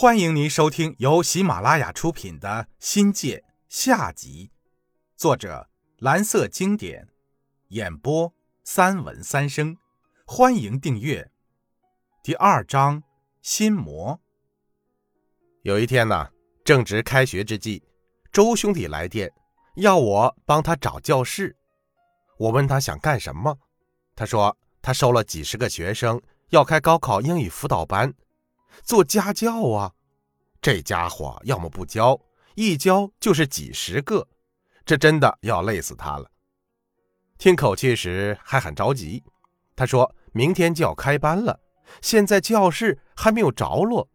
[0.00, 2.48] 欢迎您收听由喜马拉雅出品的
[2.78, 3.36] 《新界》
[3.68, 4.50] 下集，
[5.14, 7.06] 作者蓝色经典，
[7.68, 8.32] 演播
[8.64, 9.76] 三文三生。
[10.24, 11.30] 欢迎订阅。
[12.22, 13.02] 第二章
[13.42, 14.18] 心魔。
[15.64, 16.30] 有一天呢，
[16.64, 17.82] 正值开学之际，
[18.32, 19.30] 周兄弟来电，
[19.76, 21.54] 要我帮他找教室。
[22.38, 23.58] 我问他想干什么，
[24.16, 28.14] 他说他收了几十个学生，要开高考英语辅导班。
[28.82, 29.92] 做家教啊，
[30.60, 32.20] 这家伙要么不教，
[32.54, 34.26] 一教就是几十个，
[34.84, 36.30] 这真的要累死他了。
[37.38, 39.24] 听口气时还很着急，
[39.74, 41.58] 他说明天就要开班了，
[42.02, 44.08] 现在教室还没有着落。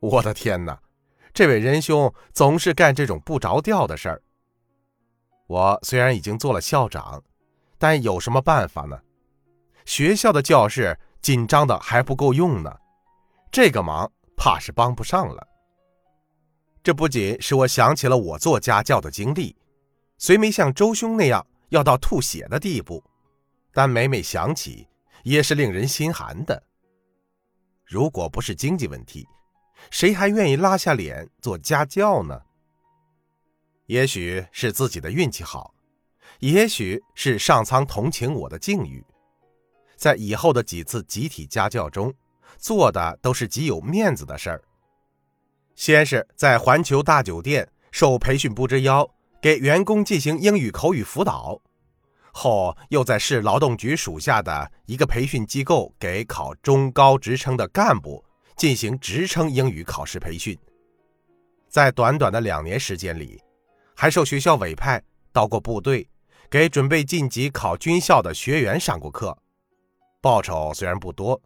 [0.00, 0.80] 我的天哪，
[1.34, 4.22] 这位仁兄总是干这种不着调的事儿。
[5.46, 7.22] 我虽然已经做了校长，
[7.78, 8.98] 但有什么办法呢？
[9.84, 12.76] 学校的教室紧张的还不够用呢。
[13.50, 15.46] 这个忙怕是帮不上了。
[16.82, 19.56] 这不仅使我想起了我做家教的经历，
[20.18, 23.02] 虽没像周兄那样要到吐血的地步，
[23.72, 24.86] 但每每想起
[25.24, 26.62] 也是令人心寒的。
[27.84, 29.26] 如果不是经济问题，
[29.90, 32.40] 谁还愿意拉下脸做家教呢？
[33.86, 35.74] 也许是自己的运气好，
[36.40, 39.04] 也许是上苍同情我的境遇，
[39.96, 42.12] 在以后的几次集体家教中。
[42.58, 44.62] 做的都是极有面子的事儿。
[45.74, 49.08] 先是在环球大酒店受培训部之邀，
[49.42, 51.60] 给员工进行英语口语辅导；
[52.32, 58.24] 后又在市劳动局属下的一个培训机构，给考中高职称的干部
[58.56, 60.58] 进行职称英语考试培训。
[61.68, 63.38] 在短短的两年时间里，
[63.94, 66.08] 还受学校委派到过部队，
[66.48, 69.36] 给准备晋级考军校的学员上过课。
[70.22, 71.38] 报酬虽然不多。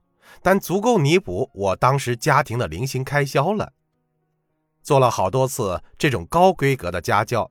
[0.42, 3.72] 但足够弥补我当时家庭的零星开销了。
[4.82, 7.50] 做了好多次这种高规格的家教，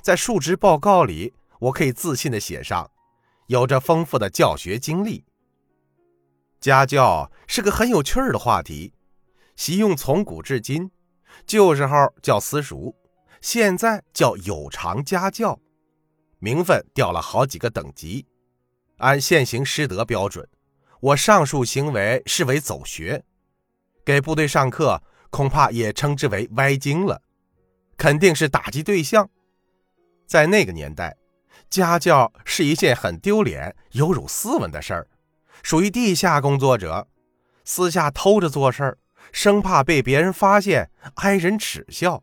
[0.00, 2.90] 在述职报告里，我可以自信地写上，
[3.48, 5.24] 有着丰富的教学经历。
[6.60, 8.92] 家教是个很有趣儿的话题，
[9.56, 10.90] 习用从古至今，
[11.46, 12.94] 旧时候叫私塾，
[13.40, 15.58] 现在叫有偿家教，
[16.38, 18.26] 名分掉了好几个等级，
[18.98, 20.48] 按现行师德标准。
[21.00, 23.24] 我上述行为视为走学，
[24.04, 27.22] 给部队上课恐怕也称之为歪经了，
[27.96, 29.30] 肯定是打击对象。
[30.26, 31.16] 在那个年代，
[31.70, 35.08] 家教是一件很丢脸、有辱斯文的事儿，
[35.62, 37.08] 属于地下工作者，
[37.64, 38.98] 私下偷着做事儿，
[39.32, 42.22] 生怕被别人发现，挨人耻笑。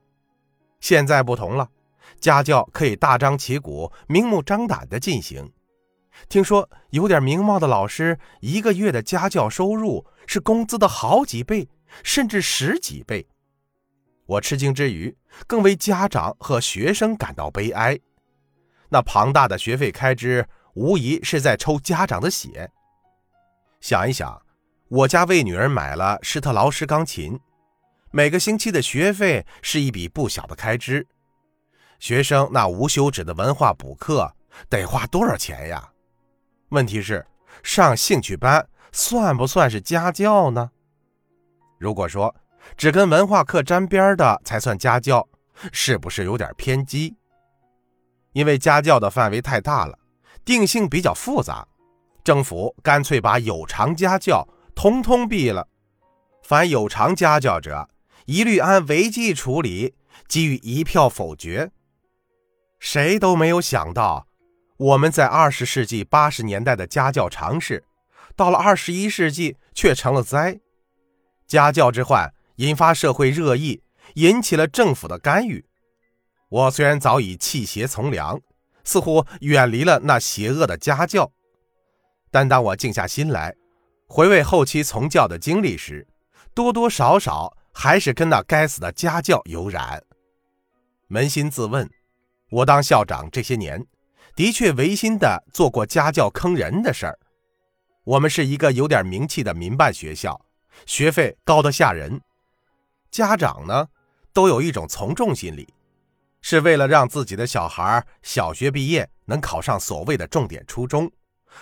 [0.79, 1.71] 现在不同了，
[2.19, 5.51] 家教可以大张旗鼓、明目张胆地进行。
[6.29, 11.69] 听说有点名望的老师，一个月的家教收入是工资的好几倍，
[12.03, 13.27] 甚至十几倍。
[14.25, 15.15] 我吃惊之余，
[15.47, 17.97] 更为家长和学生感到悲哀。
[18.89, 22.69] 那庞大的学费开支，无疑是在抽家长的血。
[23.79, 24.41] 想一想，
[24.89, 27.39] 我家为女儿买了施特劳斯钢琴，
[28.11, 31.07] 每个星期的学费是一笔不小的开支。
[31.99, 34.35] 学生那无休止的文化补课，
[34.69, 35.89] 得花多少钱呀？
[36.69, 37.25] 问题是，
[37.63, 40.69] 上兴趣班算不算是家教呢？
[41.77, 42.35] 如果说
[42.75, 45.27] 只跟文化课沾边的才算家教，
[45.71, 47.15] 是不是有点偏激？
[48.33, 49.97] 因为家教的范围太大了，
[50.43, 51.65] 定性比较复杂，
[52.23, 55.67] 政府干脆把有偿家教通通毙了。
[56.43, 57.89] 凡有偿家教者，
[58.25, 59.95] 一律按违纪处理，
[60.27, 61.71] 给予一票否决。
[62.79, 64.26] 谁都没有想到。
[64.77, 67.83] 我们在二十世纪八十年代的家教尝试，
[68.35, 70.59] 到了二十一世纪却成了灾。
[71.47, 73.81] 家教之患引发社会热议，
[74.15, 75.65] 引起了政府的干预。
[76.49, 78.39] 我虽然早已弃邪从良，
[78.83, 81.31] 似乎远离了那邪恶的家教，
[82.29, 83.55] 但当我静下心来，
[84.07, 86.07] 回味后期从教的经历时，
[86.53, 90.03] 多多少少还是跟那该死的家教有染。
[91.09, 91.89] 扪心自问，
[92.51, 93.83] 我当校长这些年。
[94.37, 97.17] 的确违心的做过家教坑人的事儿。
[98.03, 100.39] 我们是一个有点名气的民办学校，
[100.85, 102.21] 学费高得吓人。
[103.09, 103.87] 家长呢，
[104.31, 105.73] 都有一种从众心理，
[106.39, 111.11] 是为了让自己的小孩小学毕业能考上所谓的重点初中，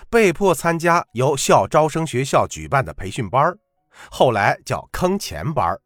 [0.09, 3.57] 被迫参加由校招生学校举办的培训班
[4.11, 5.79] 后来叫坑钱班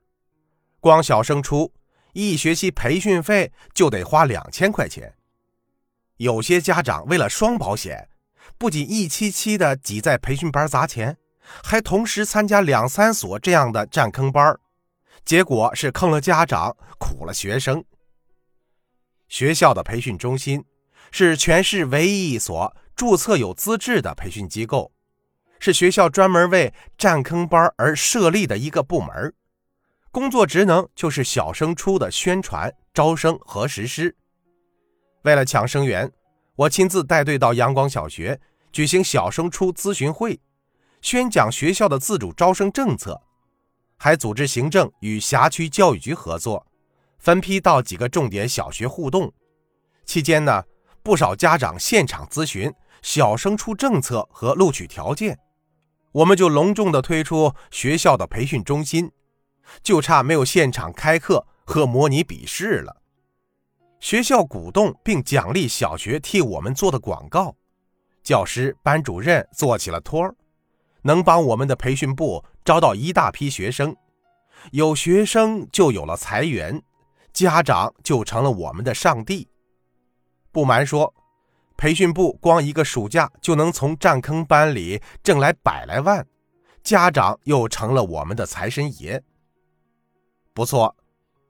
[0.80, 1.72] 光小升初
[2.14, 5.14] 一学期培训费就得花两千块钱。
[6.20, 8.10] 有些家长为了双保险，
[8.58, 11.16] 不仅一期期的挤在培训班砸钱，
[11.64, 14.60] 还同时参加两三所这样的占坑班
[15.24, 17.82] 结果是坑了家长，苦了学生。
[19.30, 20.66] 学校的培训中心
[21.10, 24.92] 是全市唯一一所注册有资质的培训机构，
[25.58, 29.34] 是学校专门为占坑班而设立的一个部门，
[30.12, 34.18] 工作职能就是小升初的宣传、招生和实施。
[35.24, 36.12] 为了抢生源，
[36.56, 38.40] 我亲自带队到阳光小学
[38.72, 40.40] 举行小升初咨询会，
[41.02, 43.22] 宣讲学校的自主招生政策，
[43.98, 46.66] 还组织行政与辖区教育局合作，
[47.18, 49.34] 分批到几个重点小学互动。
[50.06, 50.64] 期间呢，
[51.04, 55.38] 不少家长现场咨询小升初政策和录取条件，
[56.12, 59.12] 我们就隆重地推出学校的培训中心，
[59.84, 62.99] 就差没有现场开课和模拟笔试了。
[64.00, 67.54] 学校鼓动并奖励小学替我们做的广告，
[68.24, 70.34] 教师、班主任做起了托儿，
[71.02, 73.96] 能帮我们的培训部招到一大批学生。
[74.72, 76.82] 有学生就有了财源，
[77.34, 79.48] 家长就成了我们的上帝。
[80.52, 81.14] 不瞒说，
[81.78, 86.26] 培训部光一个暑假就能从占坑班里挣来百来万，
[86.84, 89.22] 家长又成了我们的财神爷。
[90.54, 90.96] 不错。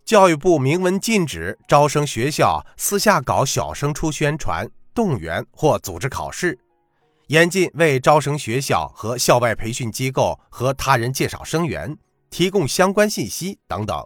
[0.09, 6.57] 教育部明文禁止招生学校私下搞小升初宣传、动员或组织考试，
[7.27, 11.95] 严禁为招生学校和校外培训机构和他人介绍生源、
[12.31, 14.03] 提供相关信息等等。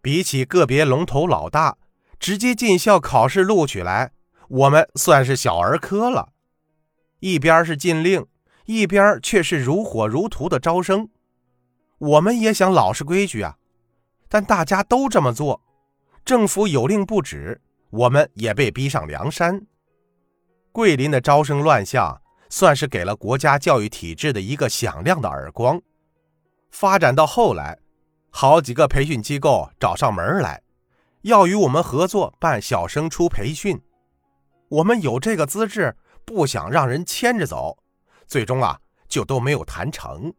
[0.00, 1.76] 比起个别龙头老大
[2.18, 4.12] 直接进校考试录取来，
[4.48, 6.30] 我们算是小儿科了。
[7.18, 8.24] 一边是禁令，
[8.64, 11.10] 一边却是如火如荼的招生，
[11.98, 13.58] 我们也想老实规矩啊。
[14.30, 15.60] 但大家都这么做，
[16.24, 17.60] 政府有令不止，
[17.90, 19.66] 我们也被逼上梁山。
[20.70, 25.82] 桂林的招生乱象，算是给了国家教育体制的一个响亮的耳光。
[26.70, 27.76] 发展到后来，
[28.30, 30.62] 好几个培训机构找上门来，
[31.22, 33.82] 要与我们合作办小升初培训。
[34.68, 37.76] 我们有这个资质，不想让人牵着走，
[38.28, 38.78] 最终啊，
[39.08, 40.32] 就都没有谈成。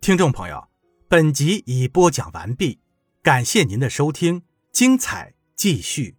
[0.00, 0.66] 听众朋友，
[1.06, 2.80] 本集已播讲完毕。
[3.26, 6.14] 感谢您的收听，精彩继续。